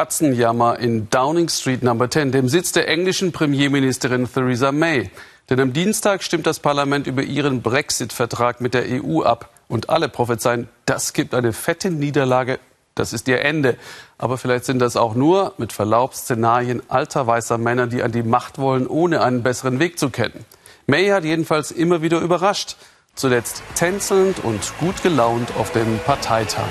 [0.00, 5.10] Katzenjammer in Downing Street Number 10, dem Sitz der englischen Premierministerin Theresa May.
[5.50, 9.50] Denn am Dienstag stimmt das Parlament über ihren Brexit-Vertrag mit der EU ab.
[9.68, 12.60] Und alle prophezeien, das gibt eine fette Niederlage,
[12.94, 13.76] das ist ihr Ende.
[14.16, 18.22] Aber vielleicht sind das auch nur, mit Verlaub, Szenarien alter weißer Männer, die an die
[18.22, 20.46] Macht wollen, ohne einen besseren Weg zu kennen.
[20.86, 22.76] May hat jedenfalls immer wieder überrascht.
[23.14, 26.70] Zuletzt tänzelnd und gut gelaunt auf dem Parteitag.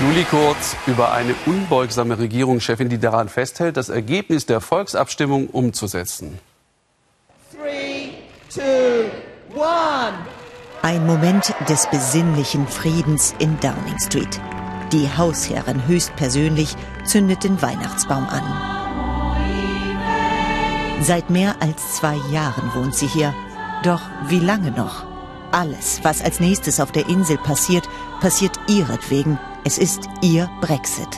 [0.00, 6.40] Juli Kurz über eine unbeugsame Regierungschefin, die daran festhält, das Ergebnis der Volksabstimmung umzusetzen.
[7.52, 8.10] Three,
[8.52, 9.08] two,
[10.82, 14.40] Ein Moment des besinnlichen Friedens in Downing Street.
[14.90, 16.74] Die Hausherrin höchstpersönlich
[17.04, 18.42] zündet den Weihnachtsbaum an.
[21.02, 23.32] Seit mehr als zwei Jahren wohnt sie hier.
[23.84, 25.04] Doch wie lange noch?
[25.52, 27.88] Alles, was als nächstes auf der Insel passiert,
[28.20, 31.08] passiert ihretwegen es ist ihr Brexit.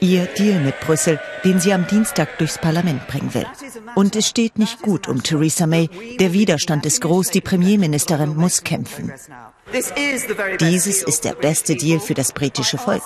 [0.00, 3.46] Ihr Deal mit Brüssel, den sie am Dienstag durchs Parlament bringen will.
[3.94, 5.88] Und es steht nicht gut um Theresa May.
[6.20, 9.12] Der Widerstand ist groß, die Premierministerin muss kämpfen.
[10.60, 13.02] Dieses ist der beste Deal für das britische Volk.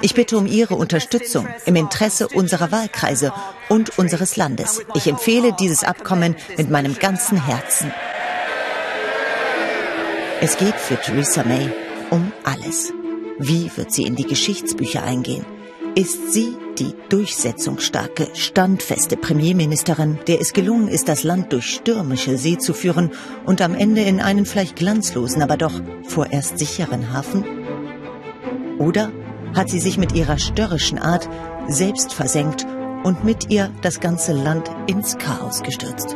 [0.00, 3.32] Ich bitte um Ihre Unterstützung im Interesse unserer Wahlkreise
[3.68, 4.82] und unseres Landes.
[4.94, 7.92] Ich empfehle dieses Abkommen mit meinem ganzen Herzen.
[10.40, 11.70] Es geht für Theresa May
[12.14, 12.92] um alles.
[13.40, 15.44] Wie wird sie in die Geschichtsbücher eingehen?
[15.96, 22.56] Ist sie die durchsetzungsstarke, standfeste Premierministerin, der es gelungen ist, das Land durch stürmische See
[22.56, 23.10] zu führen
[23.46, 27.44] und am Ende in einen vielleicht glanzlosen, aber doch vorerst sicheren Hafen?
[28.78, 29.10] Oder
[29.54, 31.28] hat sie sich mit ihrer störrischen Art
[31.66, 32.64] selbst versenkt
[33.02, 36.14] und mit ihr das ganze Land ins Chaos gestürzt?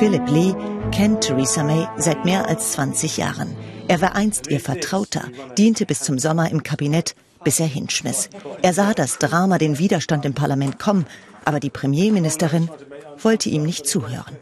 [0.00, 0.54] Philip Lee
[0.92, 3.54] kennt Theresa May seit mehr als 20 Jahren.
[3.86, 5.24] Er war einst ihr Vertrauter,
[5.58, 8.30] diente bis zum Sommer im Kabinett, bis er hinschmiss.
[8.62, 11.04] Er sah das Drama, den Widerstand im Parlament kommen,
[11.44, 12.70] aber die Premierministerin
[13.18, 14.38] wollte ihm nicht zuhören.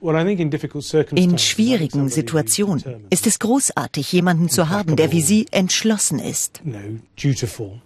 [0.00, 6.62] In schwierigen Situationen ist es großartig, jemanden zu haben, der wie Sie entschlossen ist,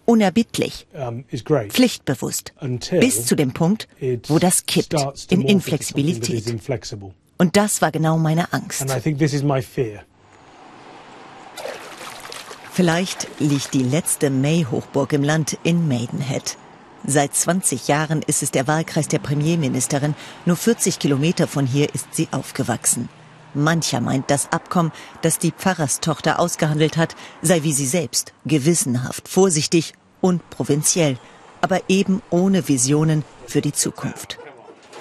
[0.04, 0.86] unerbittlich,
[1.68, 2.52] pflichtbewusst,
[3.00, 3.88] bis zu dem Punkt,
[4.28, 4.94] wo das kippt
[5.30, 6.44] in Inflexibilität.
[7.38, 8.84] Und das war genau meine Angst.
[12.74, 16.56] Vielleicht liegt die letzte May-Hochburg im Land in Maidenhead.
[17.04, 20.14] Seit 20 Jahren ist es der Wahlkreis der Premierministerin.
[20.46, 23.08] Nur 40 Kilometer von hier ist sie aufgewachsen.
[23.54, 29.94] Mancher meint, das Abkommen, das die Pfarrerstochter ausgehandelt hat, sei wie sie selbst, gewissenhaft, vorsichtig
[30.20, 31.18] und provinziell,
[31.60, 34.38] aber eben ohne Visionen für die Zukunft.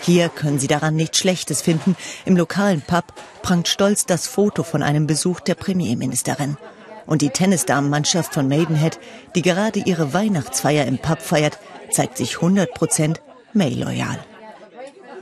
[0.02, 1.96] Hier können Sie daran nichts Schlechtes finden.
[2.26, 3.06] Im lokalen Pub
[3.44, 6.58] prangt stolz das Foto von einem Besuch der Premierministerin.
[7.06, 9.00] Und die Tennisdamenmannschaft von Maidenhead,
[9.36, 11.60] die gerade ihre Weihnachtsfeier im Pub feiert,
[11.92, 13.18] zeigt sich 100%
[13.54, 14.20] May-loyal.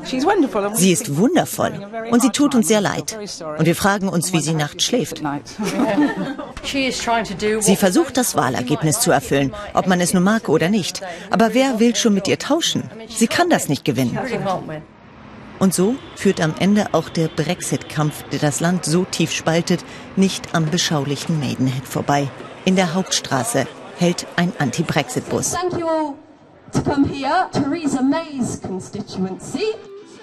[0.04, 1.74] Sie ist wundervoll
[2.10, 3.18] und sie tut uns sehr leid.
[3.58, 5.22] Und wir fragen uns, wie sie nachts schläft.
[7.60, 11.02] Sie versucht, das Wahlergebnis zu erfüllen, ob man es nun mag oder nicht.
[11.30, 12.84] Aber wer will schon mit ihr tauschen?
[13.08, 14.18] Sie kann das nicht gewinnen.
[15.60, 19.84] Und so führt am Ende auch der Brexit-Kampf, der das Land so tief spaltet,
[20.16, 22.30] nicht am beschaulichen Maidenhead vorbei.
[22.66, 25.56] In der Hauptstraße hält ein Anti-Brexit-Bus.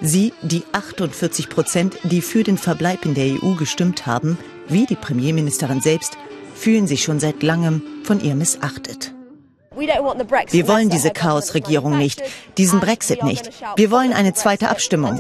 [0.01, 4.95] Sie, die 48 Prozent, die für den Verbleib in der EU gestimmt haben, wie die
[4.95, 6.17] Premierministerin selbst,
[6.55, 9.16] fühlen sich schon seit langem von ihr missachtet.
[9.77, 12.23] Wir wollen diese Chaosregierung nicht,
[12.57, 13.51] diesen Brexit nicht.
[13.77, 15.19] Wir wollen eine zweite Abstimmung.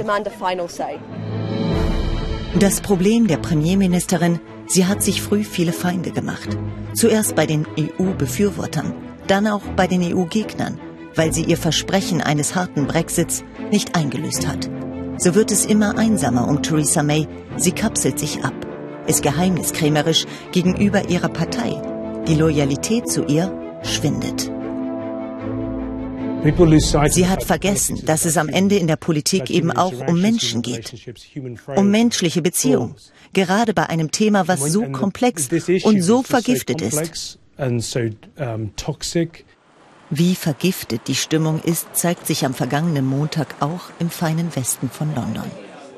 [2.58, 6.56] Das Problem der Premierministerin, sie hat sich früh viele Feinde gemacht.
[6.94, 8.94] Zuerst bei den EU-Befürwortern,
[9.26, 10.80] dann auch bei den EU-Gegnern
[11.16, 14.70] weil sie ihr Versprechen eines harten Brexits nicht eingelöst hat.
[15.18, 17.26] So wird es immer einsamer um Theresa May.
[17.56, 18.54] Sie kapselt sich ab,
[19.06, 21.80] ist geheimniskrämerisch gegenüber ihrer Partei.
[22.28, 23.50] Die Loyalität zu ihr
[23.82, 24.50] schwindet.
[27.08, 30.94] Sie hat vergessen, dass es am Ende in der Politik eben auch um Menschen geht,
[31.74, 32.94] um menschliche Beziehungen,
[33.32, 35.48] gerade bei einem Thema, was so komplex
[35.82, 37.38] und so vergiftet ist.
[40.10, 45.12] Wie vergiftet die Stimmung ist, zeigt sich am vergangenen Montag auch im feinen Westen von
[45.16, 45.50] London.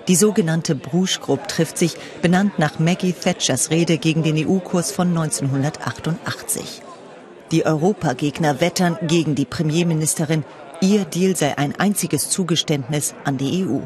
[0.08, 5.08] Die sogenannte Bruges Group trifft sich, benannt nach Maggie Thatchers Rede gegen den EU-Kurs von
[5.08, 6.80] 1988.
[7.50, 10.44] Die Europagegner wettern gegen die Premierministerin.
[10.80, 13.80] Ihr Deal sei ein einziges Zugeständnis an die EU.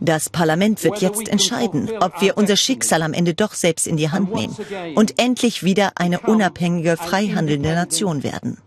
[0.00, 4.10] Das Parlament wird jetzt entscheiden, ob wir unser Schicksal am Ende doch selbst in die
[4.10, 4.56] Hand nehmen
[4.94, 8.58] und endlich wieder eine unabhängige, freihandelnde Nation werden.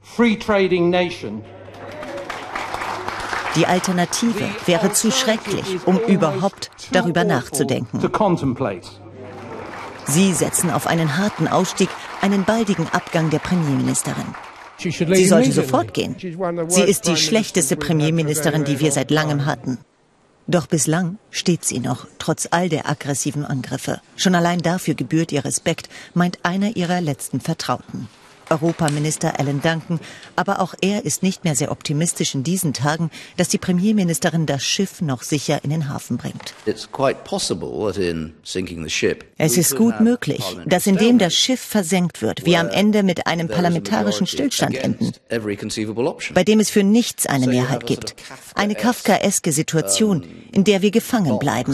[3.55, 7.99] Die Alternative wäre zu schrecklich, um überhaupt darüber nachzudenken.
[10.05, 11.89] Sie setzen auf einen harten Ausstieg,
[12.21, 14.35] einen baldigen Abgang der Premierministerin.
[14.77, 16.15] Sie sollte sofort gehen.
[16.67, 19.77] Sie ist die schlechteste Premierministerin, die wir seit langem hatten.
[20.47, 24.01] Doch bislang steht sie noch, trotz all der aggressiven Angriffe.
[24.15, 28.09] Schon allein dafür gebührt ihr Respekt, meint einer ihrer letzten Vertrauten.
[28.51, 29.99] Europaminister Alan Duncan,
[30.35, 34.63] aber auch er ist nicht mehr sehr optimistisch in diesen Tagen, dass die Premierministerin das
[34.63, 36.53] Schiff noch sicher in den Hafen bringt.
[39.37, 43.47] Es ist gut möglich, dass indem das Schiff versenkt wird, wir am Ende mit einem
[43.47, 45.13] parlamentarischen Stillstand enden,
[46.33, 48.15] bei dem es für nichts eine Mehrheit gibt.
[48.55, 51.73] Eine kafkaeske Situation, in der wir gefangen bleiben.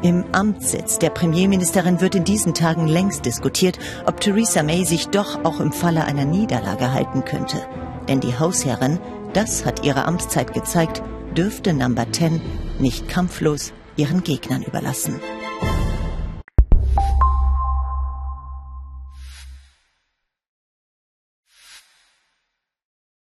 [0.00, 5.44] Im Amtssitz der Premierministerin wird in diesen Tagen längst diskutiert, ob Theresa May sich doch
[5.44, 7.66] auch im Falle einer Niederlage halten könnte.
[8.08, 9.00] Denn die Hausherrin,
[9.32, 11.02] das hat ihre Amtszeit gezeigt,
[11.36, 12.40] dürfte Number 10
[12.78, 15.20] nicht kampflos ihren Gegnern überlassen.